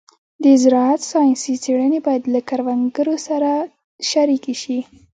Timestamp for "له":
2.33-2.39